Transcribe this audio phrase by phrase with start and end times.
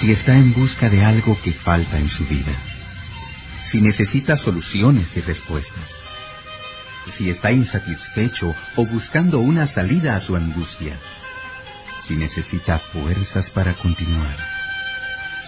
[0.00, 2.52] si está en busca de algo que falta en su vida,
[3.72, 5.90] si necesita soluciones y respuestas,
[7.16, 11.00] si está insatisfecho o buscando una salida a su angustia,
[12.06, 14.36] si necesita fuerzas para continuar,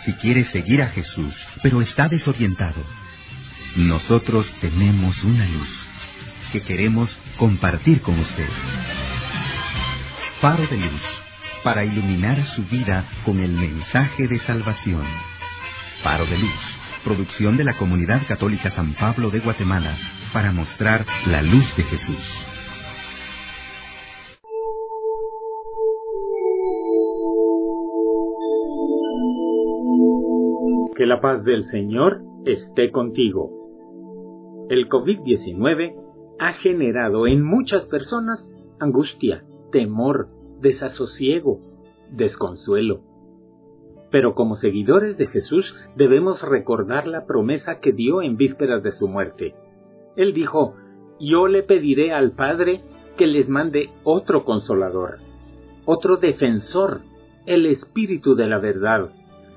[0.05, 2.85] si quiere seguir a Jesús, pero está desorientado,
[3.77, 5.87] nosotros tenemos una luz
[6.51, 8.49] que queremos compartir con usted.
[10.41, 11.20] Faro de luz
[11.63, 15.03] para iluminar su vida con el mensaje de salvación.
[16.03, 16.61] Faro de luz,
[17.05, 19.95] producción de la Comunidad Católica San Pablo de Guatemala
[20.33, 22.17] para mostrar la luz de Jesús.
[30.97, 33.51] Que la paz del Señor esté contigo.
[34.71, 35.95] El COVID-19
[36.39, 40.29] ha generado en muchas personas angustia, temor,
[40.61, 41.61] desasosiego,
[42.11, 43.03] desconsuelo.
[44.11, 49.07] Pero como seguidores de Jesús debemos recordar la promesa que dio en vísperas de su
[49.09, 49.55] muerte.
[50.17, 50.75] Él dijo,
[51.21, 52.83] yo le pediré al Padre
[53.17, 55.19] que les mande otro consolador,
[55.85, 57.03] otro defensor,
[57.47, 59.11] el Espíritu de la verdad,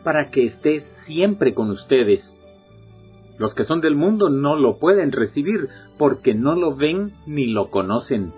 [0.03, 2.39] para que esté siempre con ustedes.
[3.37, 7.71] Los que son del mundo no lo pueden recibir porque no lo ven ni lo
[7.71, 8.31] conocen.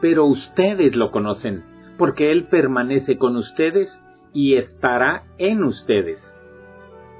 [0.00, 1.64] Pero ustedes lo conocen,
[1.98, 4.00] porque Él permanece con ustedes
[4.32, 6.38] y estará en ustedes.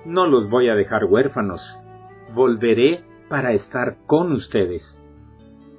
[0.05, 1.79] No los voy a dejar huérfanos,
[2.35, 4.99] volveré para estar con ustedes.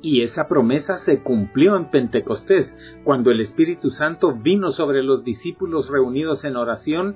[0.02, 5.90] Y esa promesa se cumplió en Pentecostés, cuando el Espíritu Santo vino sobre los discípulos
[5.90, 7.16] reunidos en oración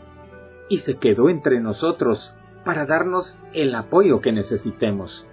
[0.69, 2.33] y se quedó entre nosotros
[2.63, 5.25] para darnos el apoyo que necesitemos.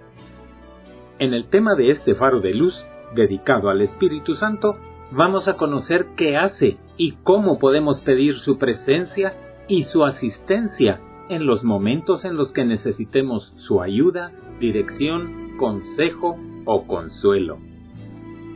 [1.17, 4.77] En el tema de este faro de luz, dedicado al Espíritu Santo,
[5.11, 9.33] vamos a conocer qué hace y cómo podemos pedir su presencia
[9.67, 16.85] y su asistencia en los momentos en los que necesitemos su ayuda, dirección, consejo o
[16.87, 17.57] consuelo.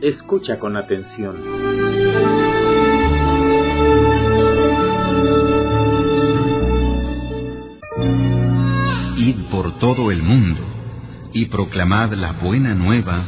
[0.00, 1.36] Escucha con atención.
[9.16, 10.60] Id por todo el mundo
[11.34, 13.24] y proclamad la buena nueva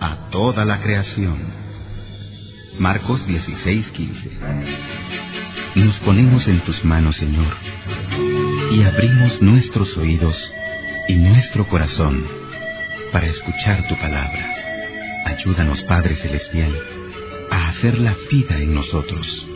[0.00, 1.38] a toda la creación.
[2.80, 4.30] Marcos 16:15
[5.76, 7.54] Nos ponemos en tus manos, Señor,
[8.72, 10.52] y abrimos nuestros oídos
[11.06, 12.24] y nuestro corazón
[13.12, 14.44] para escuchar tu palabra.
[15.26, 16.76] Ayúdanos, Padre Celestial,
[17.52, 19.46] a hacer la vida en nosotros.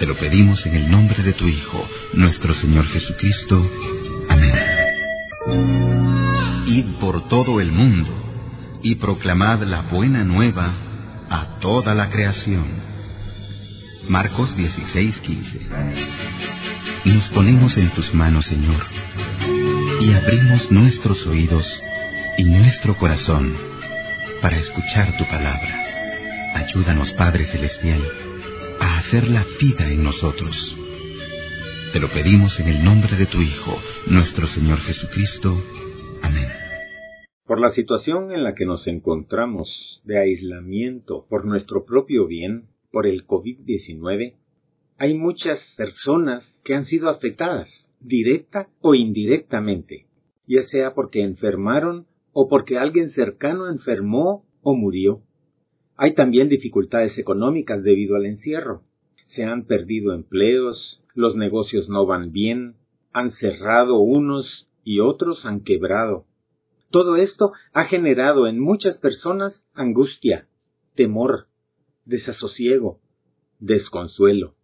[0.00, 3.70] Te lo pedimos en el nombre de tu Hijo, nuestro Señor Jesucristo.
[4.28, 4.76] Amén
[6.66, 8.10] id por todo el mundo
[8.82, 10.85] y proclamad la buena nueva
[11.30, 12.66] a toda la creación.
[14.08, 15.60] Marcos 16:15
[17.04, 18.86] Nos ponemos en tus manos, Señor,
[20.00, 21.82] y abrimos nuestros oídos
[22.38, 23.56] y nuestro corazón
[24.40, 25.84] para escuchar tu palabra.
[26.54, 28.02] Ayúdanos, Padre Celestial,
[28.80, 30.76] a hacer la vida en nosotros.
[31.92, 35.62] Te lo pedimos en el nombre de tu Hijo, nuestro Señor Jesucristo.
[36.22, 36.65] Amén.
[37.46, 43.06] Por la situación en la que nos encontramos de aislamiento por nuestro propio bien, por
[43.06, 44.34] el COVID-19,
[44.98, 50.08] hay muchas personas que han sido afectadas, directa o indirectamente,
[50.48, 55.22] ya sea porque enfermaron o porque alguien cercano enfermó o murió.
[55.96, 58.82] Hay también dificultades económicas debido al encierro.
[59.26, 62.74] Se han perdido empleos, los negocios no van bien,
[63.12, 66.26] han cerrado unos y otros han quebrado.
[66.90, 70.48] Todo esto ha generado en muchas personas angustia,
[70.94, 71.48] temor,
[72.04, 73.00] desasosiego,
[73.58, 74.54] desconsuelo.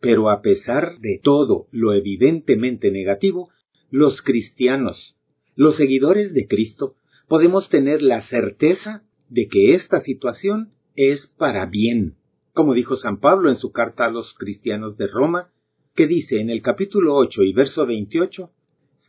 [0.00, 3.50] Pero a pesar de todo lo evidentemente negativo,
[3.90, 5.16] los cristianos,
[5.54, 6.94] los seguidores de Cristo,
[7.26, 12.16] podemos tener la certeza de que esta situación es para bien,
[12.52, 15.50] como dijo San Pablo en su carta a los cristianos de Roma,
[15.94, 18.50] que dice en el capítulo 8 y verso 28,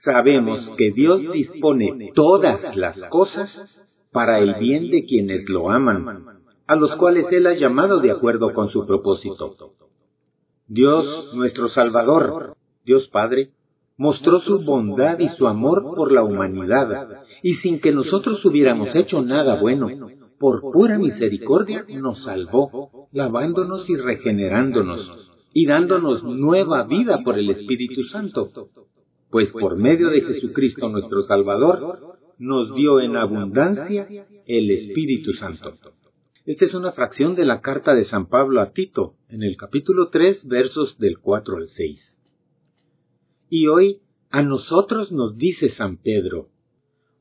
[0.02, 6.26] sabemos que Dios dispone todas las cosas para el bien de quienes lo aman,
[6.68, 9.56] a los cuales Él ha llamado de acuerdo con su propósito.
[10.68, 12.56] Dios, nuestro Salvador,
[12.86, 13.52] Dios Padre,
[13.98, 19.22] mostró su bondad y su amor por la humanidad, y sin que nosotros hubiéramos hecho
[19.22, 19.90] nada bueno,
[20.40, 28.04] por pura misericordia nos salvó, lavándonos y regenerándonos, y dándonos nueva vida por el Espíritu
[28.04, 28.50] Santo
[29.30, 34.08] pues por medio de Jesucristo nuestro Salvador, nos dio en abundancia
[34.46, 35.76] el Espíritu Santo.
[36.46, 40.10] Esta es una fracción de la carta de San Pablo a Tito, en el capítulo
[40.10, 42.20] 3, versos del 4 al 6.
[43.50, 44.00] Y hoy
[44.32, 46.50] a nosotros nos dice San Pedro,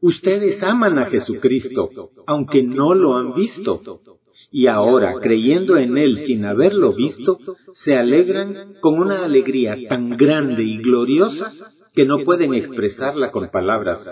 [0.00, 1.90] ustedes aman a Jesucristo,
[2.26, 4.00] aunque no lo han visto.
[4.50, 7.38] Y ahora, creyendo en Él sin haberlo visto,
[7.72, 11.52] se alegran con una alegría tan grande y gloriosa
[11.98, 14.08] que no pueden expresarla con palabras,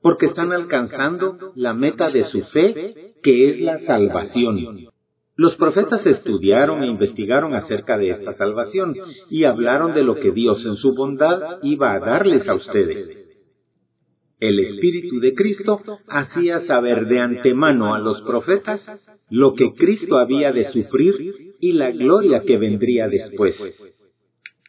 [0.00, 4.88] porque están alcanzando la meta de su fe, que es la salvación.
[5.36, 8.94] Los profetas estudiaron e investigaron acerca de esta salvación
[9.28, 13.14] y hablaron de lo que Dios en su bondad iba a darles a ustedes.
[14.40, 20.50] El Espíritu de Cristo hacía saber de antemano a los profetas lo que Cristo había
[20.50, 23.97] de sufrir y la gloria que vendría después.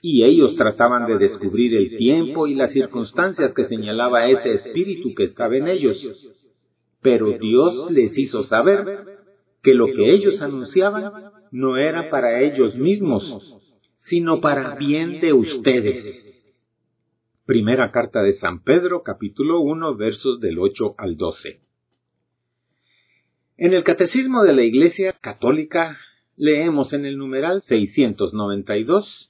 [0.01, 5.23] Y ellos trataban de descubrir el tiempo y las circunstancias que señalaba ese Espíritu que
[5.23, 6.31] estaba en ellos.
[7.01, 9.19] Pero Dios les hizo saber
[9.61, 13.57] que lo que ellos anunciaban no era para ellos mismos,
[13.95, 16.25] sino para bien de ustedes.
[17.45, 21.59] Primera carta de San Pedro, capítulo 1, versos del 8 al 12.
[23.57, 25.97] En el Catecismo de la Iglesia Católica
[26.37, 29.28] leemos en el numeral 692,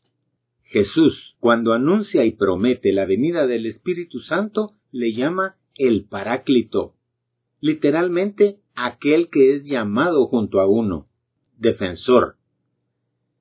[0.69, 6.93] Jesús, cuando anuncia y promete la venida del Espíritu Santo, le llama el Paráclito,
[7.59, 11.07] literalmente aquel que es llamado junto a uno,
[11.57, 12.35] defensor.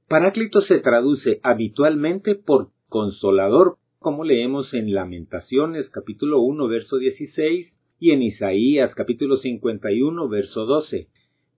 [0.09, 8.13] Paráclito se traduce habitualmente por consolador, como leemos en Lamentaciones capítulo 1 verso 16 y
[8.13, 11.11] en Isaías capítulo 51 verso 12.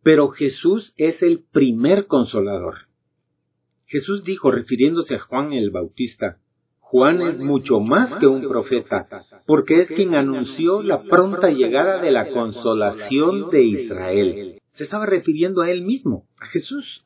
[0.03, 2.90] Pero Jesús es el primer consolador.
[3.91, 6.39] Jesús dijo, refiriéndose a Juan el Bautista,
[6.79, 9.09] Juan es mucho más que un profeta,
[9.49, 14.61] porque es quien anunció la pronta llegada de la consolación de Israel.
[14.71, 17.05] Se estaba refiriendo a él mismo, a Jesús.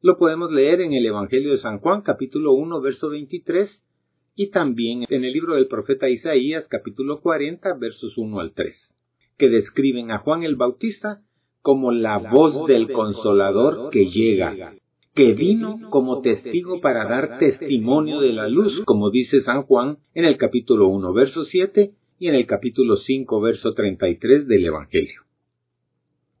[0.00, 3.86] Lo podemos leer en el Evangelio de San Juan, capítulo 1, verso 23,
[4.34, 8.92] y también en el libro del profeta Isaías, capítulo 40, versos 1 al 3,
[9.38, 11.22] que describen a Juan el Bautista
[11.62, 14.74] como la voz del consolador que llega,
[15.14, 20.24] que vino como testigo para dar testimonio de la luz, como dice San Juan en
[20.24, 25.22] el capítulo 1, verso 7 y en el capítulo 5, verso 33 del Evangelio.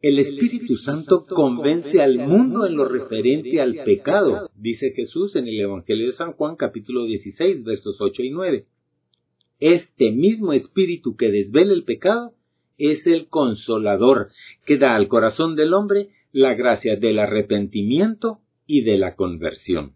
[0.02, 5.60] El Espíritu Santo convence al mundo en lo referente al pecado, dice Jesús en el
[5.60, 8.66] Evangelio de San Juan capítulo 16, versos 8 y 9.
[9.60, 12.34] Este mismo Espíritu que desvela el pecado
[12.76, 14.30] es el consolador
[14.66, 19.94] que da al corazón del hombre la gracia del arrepentimiento y de la conversión.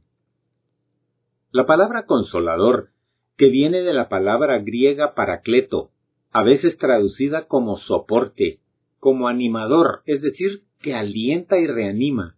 [1.51, 2.91] La palabra consolador,
[3.37, 5.91] que viene de la palabra griega paracleto,
[6.31, 8.61] a veces traducida como soporte,
[8.99, 12.37] como animador, es decir, que alienta y reanima,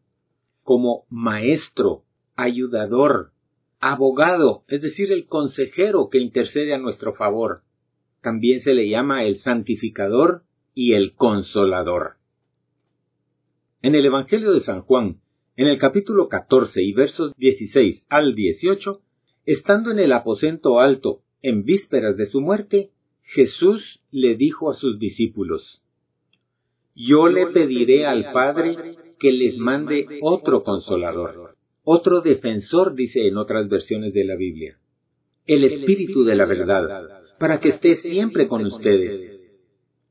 [0.63, 2.05] como maestro,
[2.37, 3.33] ayudador,
[3.81, 7.63] abogado, es decir, el consejero que intercede a nuestro favor.
[8.21, 10.45] También se le llama el santificador
[10.75, 12.17] y el consolador.
[13.83, 15.21] En el Evangelio de San Juan,
[15.57, 19.01] en el capítulo 14 y versos 16 al 18,
[19.47, 22.91] estando en el aposento alto, en vísperas de su muerte,
[23.23, 25.83] Jesús le dijo a sus discípulos,
[26.95, 33.69] Yo le pediré al Padre que les mande otro consolador, otro defensor, dice en otras
[33.69, 34.79] versiones de la Biblia,
[35.47, 39.37] el Espíritu de la verdad, para que esté siempre con ustedes.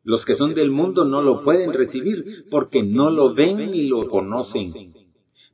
[0.03, 4.09] Los que son del mundo no lo pueden recibir porque no lo ven ni lo
[4.09, 4.98] conocen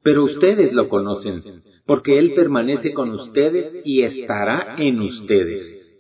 [0.06, 6.00] pero ustedes lo conocen, porque Él permanece con ustedes y estará en ustedes.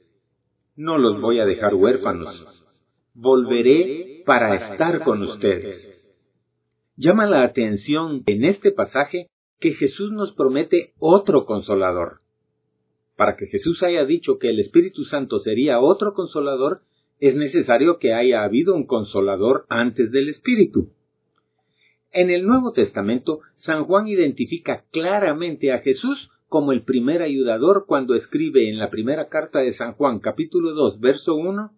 [0.75, 2.63] No los voy a dejar huérfanos,
[3.15, 6.13] volveré para estar con ustedes.
[6.95, 12.19] Llama la atención en este pasaje que Jesús nos promete otro consolador.
[13.15, 16.81] Para que Jesús haya dicho que el Espíritu Santo sería otro consolador,
[17.19, 20.91] es necesario que haya habido un consolador antes del Espíritu.
[22.11, 28.13] En el Nuevo Testamento, San Juan identifica claramente a Jesús como el primer ayudador cuando
[28.13, 31.71] escribe en la primera carta de San Juan capítulo 2 verso 1,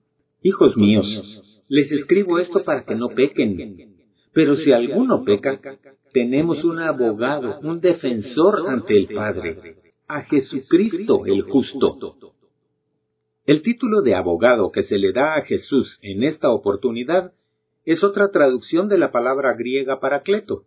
[0.43, 3.95] Hijos míos, les escribo esto para que no pequen.
[4.33, 5.59] Pero si alguno peca,
[6.13, 11.97] tenemos un abogado, un defensor ante el Padre, a Jesucristo el justo.
[13.45, 17.33] El título de abogado que se le da a Jesús en esta oportunidad
[17.87, 20.65] es otra traducción de la palabra griega paracleto.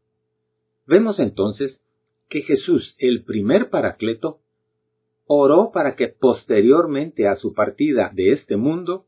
[0.87, 1.83] Vemos entonces
[2.31, 4.41] que Jesús, el primer paracleto,
[5.27, 9.05] oró para que posteriormente a su partida de este mundo,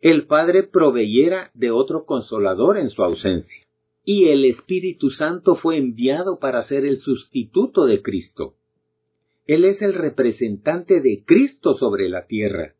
[0.00, 3.64] el Padre proveyera de otro consolador en su ausencia.
[4.04, 8.56] Y el Espíritu Santo fue enviado para ser el sustituto de Cristo.
[9.46, 12.74] Él es el representante de Cristo sobre la tierra.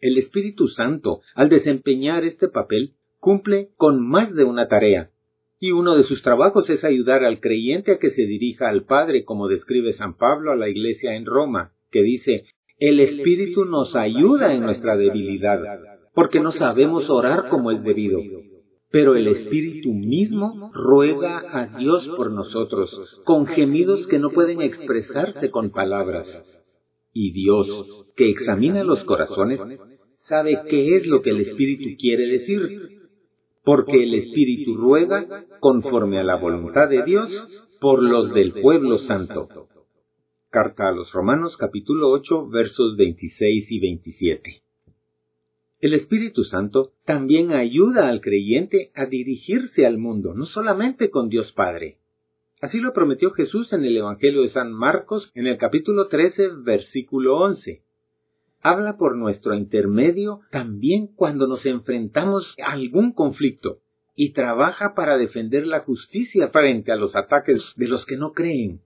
[0.00, 2.95] El Espíritu Santo, al desempeñar este papel,
[3.26, 5.10] cumple con más de una tarea,
[5.58, 9.24] y uno de sus trabajos es ayudar al creyente a que se dirija al Padre,
[9.24, 12.44] como describe San Pablo a la iglesia en Roma, que dice,
[12.78, 15.58] el Espíritu nos ayuda en nuestra debilidad,
[16.14, 18.20] porque no sabemos orar como es debido.
[18.92, 25.50] Pero el Espíritu mismo ruega a Dios por nosotros, con gemidos que no pueden expresarse
[25.50, 26.62] con palabras.
[27.12, 29.60] Y Dios, que examina los corazones,
[30.14, 32.95] sabe qué es lo que el Espíritu quiere decir,
[33.66, 39.48] porque el Espíritu ruega conforme a la voluntad de Dios por los del pueblo santo.
[40.50, 44.62] Carta a los Romanos capítulo 8 versos 26 y 27.
[45.80, 51.50] El Espíritu Santo también ayuda al creyente a dirigirse al mundo, no solamente con Dios
[51.50, 51.98] Padre.
[52.60, 57.38] Así lo prometió Jesús en el Evangelio de San Marcos en el capítulo 13 versículo
[57.38, 57.82] 11
[58.68, 63.78] habla por nuestro intermedio también cuando nos enfrentamos a algún conflicto
[64.16, 68.80] y trabaja para defender la justicia frente a los ataques de los que no creen.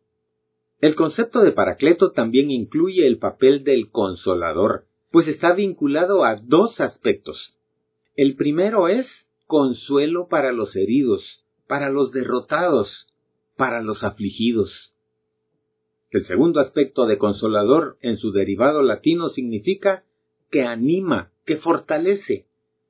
[0.80, 6.82] El concepto de Paracleto también incluye el papel del consolador, pues está vinculado a dos
[6.82, 7.58] aspectos.
[8.16, 13.14] El primero es consuelo para los heridos, para los derrotados,
[13.56, 14.92] para los afligidos.
[16.10, 20.04] El segundo aspecto de consolador en su derivado latino significa
[20.50, 22.48] que anima, que fortalece,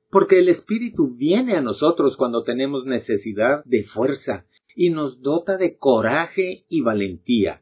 [0.09, 5.77] porque el Espíritu viene a nosotros cuando tenemos necesidad de fuerza y nos dota de
[5.77, 7.61] coraje y valentía.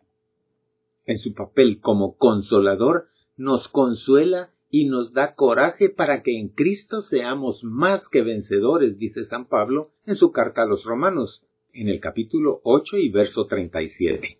[1.05, 7.01] En su papel como consolador nos consuela y nos da coraje para que en Cristo
[7.01, 11.99] seamos más que vencedores, dice San Pablo en su carta a los Romanos, en el
[11.99, 14.39] capítulo 8 y verso 37.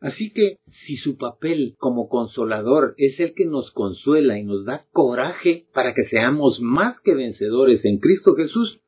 [0.00, 4.86] Así que si su papel como consolador es el que nos consuela y nos da
[4.92, 8.80] coraje para que seamos más que vencedores en Cristo Jesús,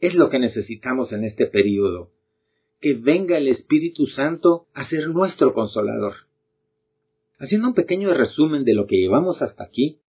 [0.00, 2.10] es lo que necesitamos en este periodo.
[2.80, 6.28] Que venga el Espíritu Santo a ser nuestro consolador.
[7.38, 10.00] Haciendo un pequeño resumen de lo que llevamos hasta aquí,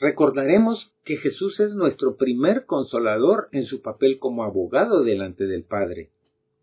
[0.00, 6.10] recordaremos que Jesús es nuestro primer consolador en su papel como abogado delante del Padre.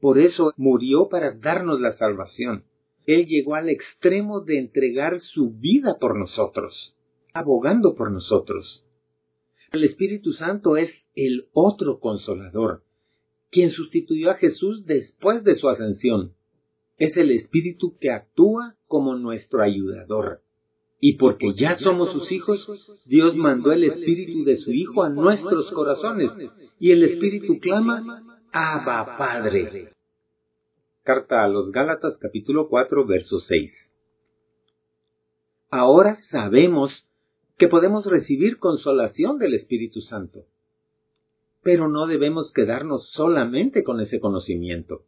[0.02, 2.66] Por eso murió para darnos la salvación
[3.06, 6.96] él llegó al extremo de entregar su vida por nosotros,
[7.34, 8.86] abogando por nosotros.
[9.72, 12.84] El Espíritu Santo es el otro consolador,
[13.52, 16.34] quien sustituyó a Jesús después de su ascensión.
[16.98, 20.42] Es el Espíritu que actúa como nuestro ayudador.
[21.00, 22.68] Y porque ya somos sus hijos,
[23.06, 26.32] Dios mandó el Espíritu de su Hijo a nuestros corazones,
[26.80, 29.95] y el Espíritu clama, Abba Padre.
[31.06, 33.94] Carta a los Gálatas capítulo 4 verso 6.
[35.70, 37.06] Ahora sabemos
[37.60, 40.48] que podemos recibir consolación del Espíritu Santo.
[41.62, 45.04] Pero no debemos quedarnos solamente con ese conocimiento.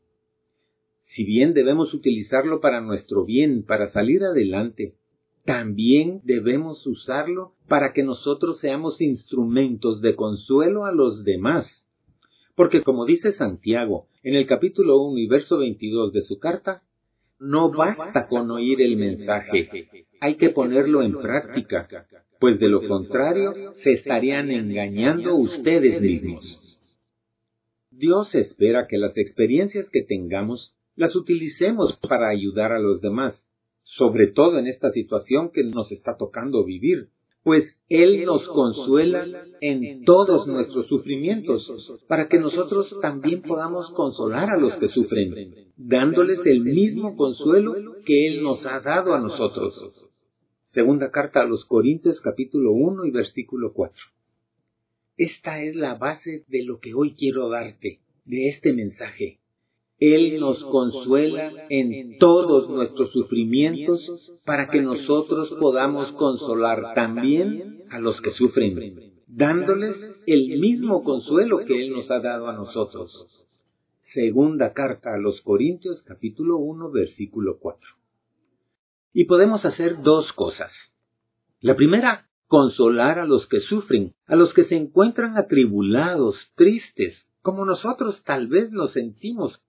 [1.00, 5.00] Si bien debemos utilizarlo para nuestro bien, para salir adelante,
[5.46, 11.87] también debemos usarlo para que nosotros seamos instrumentos de consuelo a los demás
[12.58, 16.82] porque como dice Santiago en el capítulo 1 y verso 22 de su carta,
[17.38, 19.70] no basta con oír el mensaje,
[20.20, 21.88] hay que ponerlo en práctica,
[22.40, 26.82] pues de lo contrario se estarían engañando ustedes mismos.
[27.92, 33.52] Dios espera que las experiencias que tengamos las utilicemos para ayudar a los demás,
[33.84, 37.12] sobre todo en esta situación que nos está tocando vivir,
[37.44, 39.26] pues Él nos consuela
[39.62, 46.46] en todos nuestros sufrimientos, para que nosotros también podamos consolar a los que sufren, dándoles
[46.46, 47.74] el mismo consuelo
[48.06, 50.10] que Él nos ha dado a nosotros.
[50.66, 54.04] Segunda carta a los Corintios capítulo 1 y versículo 4.
[55.16, 59.40] Esta es la base de lo que hoy quiero darte, de este mensaje.
[60.00, 68.22] Él nos consuela en todos nuestros sufrimientos para que nosotros podamos consolar también a los
[68.22, 73.48] que sufren, dándoles el mismo consuelo que Él nos ha dado a nosotros.
[74.02, 77.90] Segunda carta a los Corintios capítulo 1 versículo 4.
[79.14, 80.94] Y podemos hacer dos cosas.
[81.60, 87.66] La primera, consolar a los que sufren, a los que se encuentran atribulados, tristes, como
[87.66, 89.64] nosotros tal vez nos sentimos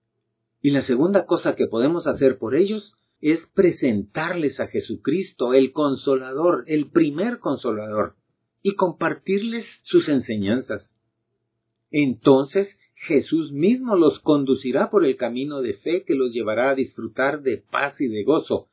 [0.61, 6.65] y la segunda cosa que podemos hacer por ellos es presentarles a Jesucristo, el consolador,
[6.67, 8.15] el primer consolador,
[8.63, 10.97] y compartirles sus enseñanzas.
[11.91, 17.43] Entonces Jesús mismo los conducirá por el camino de fe que los llevará a disfrutar
[17.43, 18.69] de paz y de gozo,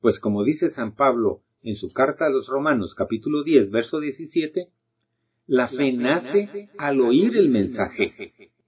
[0.00, 4.68] Pues como dice San Pablo en su carta a los Romanos capítulo 10, verso 17,
[5.46, 8.14] la fe nace al oír el mensaje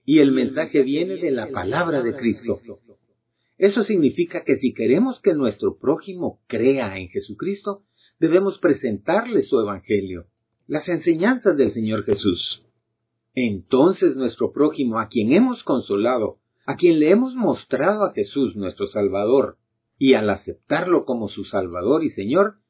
[0.08, 2.58] y el mensaje viene de la palabra de Cristo.
[3.58, 7.82] Eso significa que si queremos que nuestro prójimo crea en Jesucristo,
[8.18, 10.24] debemos presentarle su Evangelio,
[10.66, 12.64] las enseñanzas del Señor Jesús.
[13.34, 18.86] Entonces nuestro prójimo, a quien hemos consolado, a quien le hemos mostrado a Jesús nuestro
[18.86, 19.58] Salvador,
[19.98, 22.60] y al aceptarlo como su Salvador y Señor,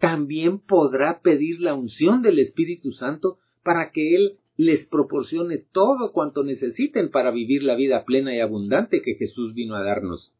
[0.00, 6.44] también podrá pedir la unción del Espíritu Santo para que Él les proporcione todo cuanto
[6.44, 10.36] necesiten para vivir la vida plena y abundante que Jesús vino a darnos.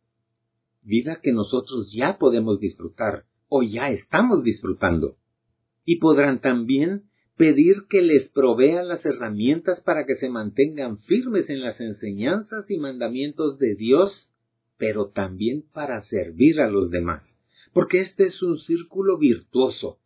[0.83, 5.17] Vida que nosotros ya podemos disfrutar o ya estamos disfrutando.
[5.85, 7.05] Y podrán también
[7.37, 12.79] pedir que les provea las herramientas para que se mantengan firmes en las enseñanzas y
[12.79, 14.35] mandamientos de Dios,
[14.77, 17.41] pero también para servir a los demás,
[17.73, 19.99] porque este es un círculo virtuoso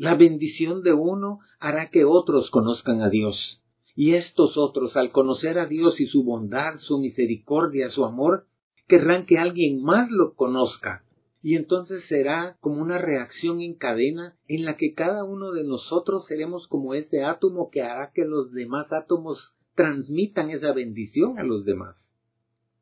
[0.00, 3.60] la bendición de uno hará que otros conozcan a Dios.
[3.94, 8.46] Y estos otros, al conocer a Dios y su bondad, su misericordia, su amor,
[8.88, 11.04] querrán que alguien más lo conozca.
[11.42, 16.24] Y entonces será como una reacción en cadena en la que cada uno de nosotros
[16.24, 21.66] seremos como ese átomo que hará que los demás átomos transmitan esa bendición a los
[21.66, 22.16] demás.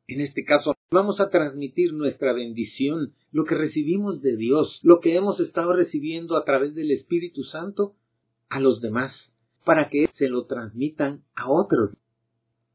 [0.09, 5.15] En este caso, vamos a transmitir nuestra bendición, lo que recibimos de Dios, lo que
[5.15, 7.93] hemos estado recibiendo a través del Espíritu Santo,
[8.49, 11.99] a los demás, para que se lo transmitan a otros.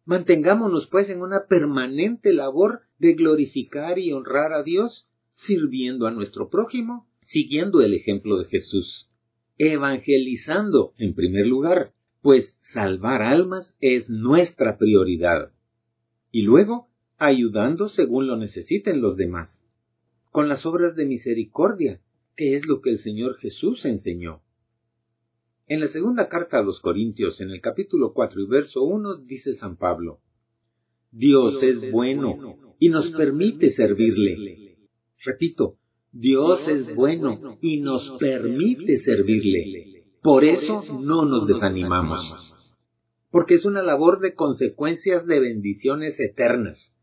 [0.05, 6.49] Mantengámonos pues en una permanente labor de glorificar y honrar a Dios, sirviendo a nuestro
[6.49, 9.11] prójimo, siguiendo el ejemplo de Jesús,
[9.59, 15.51] evangelizando en primer lugar, pues salvar almas es nuestra prioridad.
[16.31, 19.65] Y luego, ayudando según lo necesiten los demás,
[20.31, 22.01] con las obras de misericordia,
[22.37, 24.43] que es lo que el Señor Jesús enseñó.
[25.67, 29.55] En la segunda carta a los Corintios, en el capítulo 4 y verso 1, dice
[29.55, 30.21] San Pablo,
[31.11, 34.77] Dios es bueno y nos permite servirle.
[35.25, 35.79] Repito,
[36.11, 40.05] Dios es bueno y nos permite servirle.
[40.23, 42.55] Por eso no nos desanimamos.
[43.31, 46.94] Porque es una labor de consecuencias de bendiciones eternas.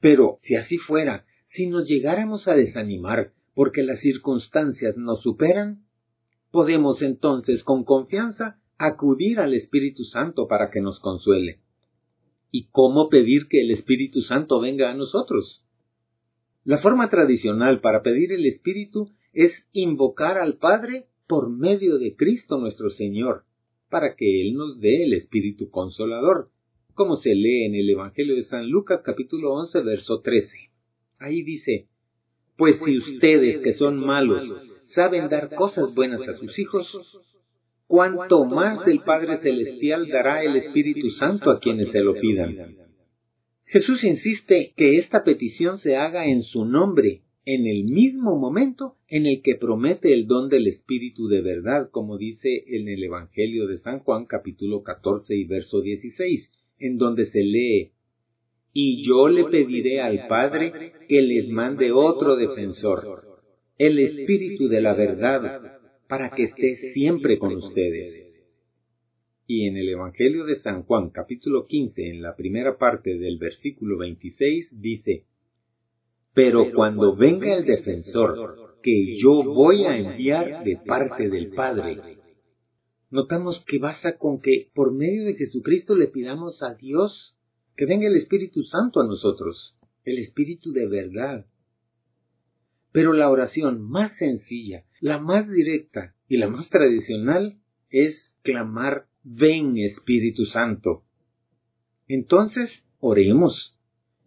[0.00, 5.86] Pero si así fuera, si nos llegáramos a desanimar porque las circunstancias nos superan,
[6.50, 11.60] podemos entonces con confianza acudir al Espíritu Santo para que nos consuele.
[12.50, 15.66] ¿Y cómo pedir que el Espíritu Santo venga a nosotros?
[16.64, 22.58] La forma tradicional para pedir el Espíritu es invocar al Padre por medio de Cristo
[22.58, 23.44] nuestro Señor,
[23.88, 26.50] para que Él nos dé el Espíritu Consolador,
[26.96, 30.70] como se lee en el Evangelio de San Lucas capítulo 11 verso 13.
[31.20, 31.88] Ahí dice,
[32.56, 34.56] pues si ustedes que son malos
[34.86, 37.20] saben dar cosas buenas a sus hijos,
[37.86, 42.78] cuánto más el Padre Celestial dará el Espíritu Santo a quienes se lo pidan.
[43.66, 49.26] Jesús insiste que esta petición se haga en su nombre, en el mismo momento en
[49.26, 53.76] el que promete el don del Espíritu de verdad, como dice en el Evangelio de
[53.76, 57.92] San Juan capítulo 14 y verso 16 en donde se lee,
[58.72, 63.40] y yo le pediré al Padre que les mande otro defensor,
[63.78, 68.44] el Espíritu de la verdad, para que esté siempre con ustedes.
[69.46, 73.96] Y en el Evangelio de San Juan capítulo 15, en la primera parte del versículo
[73.96, 75.24] 26, dice,
[76.34, 82.15] Pero cuando venga el defensor, que yo voy a enviar de parte del Padre,
[83.10, 87.36] notamos que basta con que por medio de Jesucristo le pidamos a Dios
[87.76, 91.46] que venga el Espíritu Santo a nosotros, el Espíritu de verdad.
[92.92, 99.76] Pero la oración más sencilla, la más directa y la más tradicional es clamar, ven
[99.76, 101.04] Espíritu Santo.
[102.08, 103.76] Entonces, oremos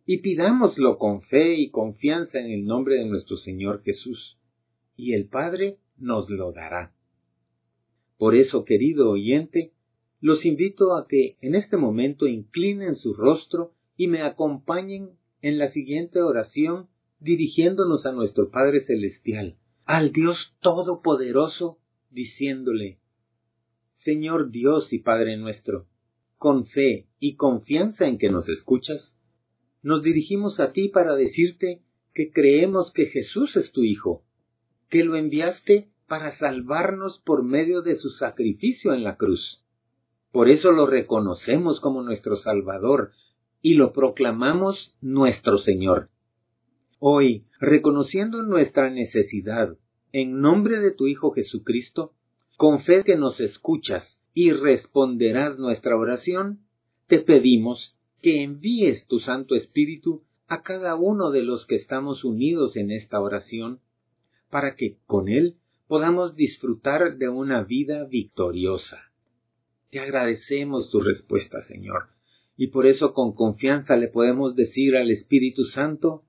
[0.06, 4.40] y pidámoslo con fe y confianza en el nombre de nuestro Señor Jesús,
[4.96, 6.94] y el Padre nos lo dará.
[8.20, 9.72] Por eso, querido oyente,
[10.20, 15.70] los invito a que en este momento inclinen su rostro y me acompañen en la
[15.70, 16.90] siguiente oración
[17.22, 21.80] dirigiéndonos a nuestro Padre Celestial, al Dios Todopoderoso,
[22.10, 23.00] diciéndole,
[23.94, 25.88] Señor Dios y Padre nuestro,
[26.36, 29.22] con fe y confianza en que nos escuchas,
[29.82, 34.26] nos dirigimos a ti para decirte que creemos que Jesús es tu Hijo,
[34.90, 39.64] que lo enviaste para salvarnos por medio de su sacrificio en la cruz.
[40.32, 43.12] Por eso lo reconocemos como nuestro Salvador
[43.62, 46.10] y lo proclamamos nuestro Señor.
[46.98, 49.78] Hoy, reconociendo nuestra necesidad,
[50.12, 52.14] en nombre de tu Hijo Jesucristo,
[52.58, 56.66] con fe que nos escuchas y responderás nuestra oración,
[57.08, 62.76] te pedimos que envíes tu Santo Espíritu a cada uno de los que estamos unidos
[62.76, 63.80] en esta oración,
[64.50, 65.59] para que con él
[65.90, 69.12] podamos disfrutar de una vida victoriosa.
[69.90, 72.10] Te agradecemos tu respuesta, Señor,
[72.56, 76.26] y por eso con confianza le podemos decir al Espíritu Santo,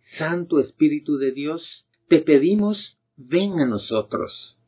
[0.00, 4.60] Santo Espíritu de Dios, te pedimos, ven a nosotros,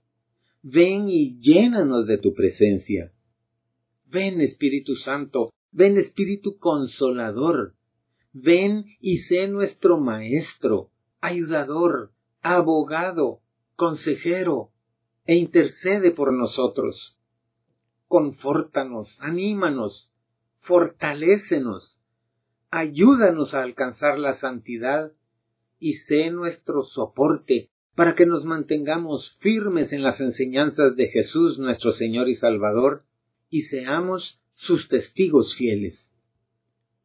[0.62, 3.12] ven y llénanos de tu presencia.
[4.07, 7.74] Ven Espíritu Santo, ven Espíritu Consolador,
[8.33, 13.40] ven y sé nuestro Maestro, ayudador, abogado,
[13.76, 14.70] consejero,
[15.26, 17.18] e intercede por nosotros.
[18.08, 20.12] Confórtanos, anímanos,
[20.60, 22.02] fortalécenos,
[22.70, 25.12] ayúdanos a alcanzar la santidad
[25.78, 31.92] y sé nuestro soporte para que nos mantengamos firmes en las enseñanzas de Jesús nuestro
[31.92, 33.04] Señor y Salvador
[33.48, 36.12] y seamos sus testigos fieles.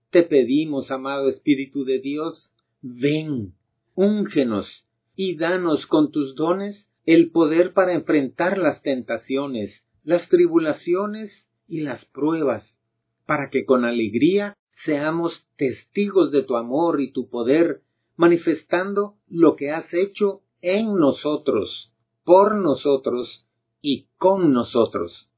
[0.10, 3.54] Te pedimos, amado Espíritu de Dios, ven,
[3.94, 4.89] úngenos
[5.22, 12.06] y danos con tus dones el poder para enfrentar las tentaciones, las tribulaciones y las
[12.06, 12.80] pruebas,
[13.26, 17.84] para que con alegría seamos testigos de tu amor y tu poder,
[18.16, 21.92] manifestando lo que has hecho en nosotros,
[22.24, 23.46] por nosotros
[23.82, 25.30] y con nosotros.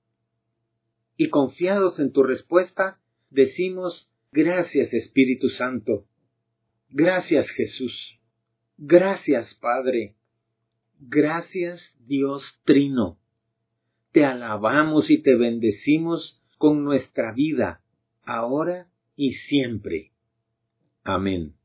[1.18, 6.06] Y confiados en tu respuesta, decimos gracias Espíritu Santo,
[6.92, 8.21] gracias Jesús,
[8.82, 10.18] gracias Padre,
[11.00, 13.18] gracias Dios Trino.
[14.12, 17.82] Te alabamos y te bendecimos con nuestra vida,
[18.24, 20.12] ahora y siempre.
[21.04, 21.56] Amén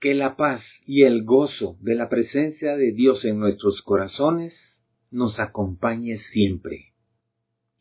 [0.00, 5.38] que la paz y el gozo de la presencia de Dios en nuestros corazones nos
[5.38, 6.94] acompañe siempre.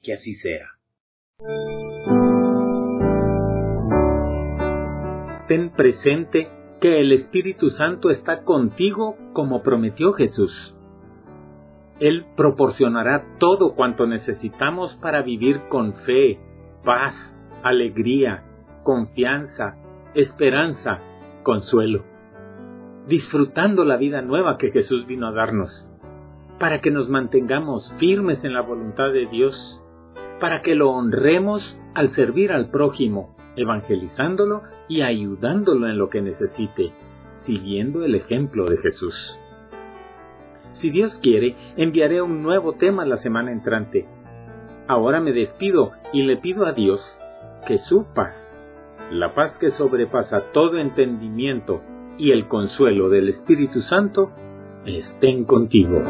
[0.02, 0.68] Que así sea.
[5.48, 10.76] Ten presente que el Espíritu Santo está contigo como prometió Jesús.
[12.00, 16.40] Él proporcionará todo cuanto necesitamos para vivir con fe,
[16.86, 18.46] paz, alegría,
[18.84, 19.76] confianza,
[20.14, 21.00] esperanza,
[21.44, 22.04] consuelo
[23.10, 25.92] disfrutando la vida nueva que Jesús vino a darnos,
[26.60, 29.84] para que nos mantengamos firmes en la voluntad de Dios,
[30.40, 36.92] para que lo honremos al servir al prójimo, evangelizándolo y ayudándolo en lo que necesite,
[37.36, 39.40] siguiendo el ejemplo de Jesús.
[40.72, 44.08] Si Dios quiere, enviaré un nuevo tema la semana entrante.
[44.88, 47.20] Ahora me despido y le pido a Dios
[47.68, 48.60] que su paz,
[49.12, 51.82] la paz que sobrepasa todo entendimiento,
[52.18, 54.32] y el consuelo del Espíritu Santo
[54.86, 56.04] estén contigo.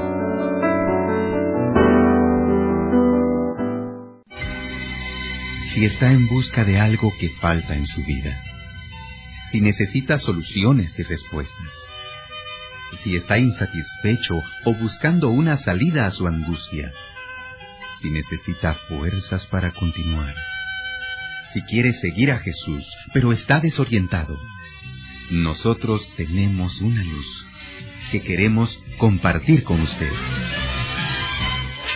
[5.71, 8.41] Si está en busca de algo que falta en su vida,
[9.51, 11.73] si necesita soluciones y respuestas,
[13.03, 14.35] si está insatisfecho
[14.65, 16.91] o buscando una salida a su angustia,
[18.01, 20.35] si necesita fuerzas para continuar,
[21.53, 24.39] si quiere seguir a Jesús, pero está desorientado,
[25.31, 27.47] nosotros tenemos una luz
[28.11, 30.11] que queremos compartir con usted.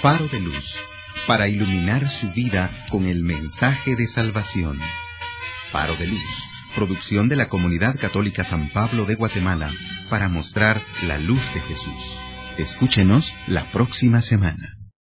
[0.01, 0.75] Faro de luz
[1.25, 4.79] para iluminar su vida con el mensaje de salvación.
[5.71, 9.71] Faro de luz, producción de la Comunidad Católica San Pablo de Guatemala
[10.09, 12.17] para mostrar la luz de Jesús.
[12.57, 14.82] Escúchenos la próxima semana.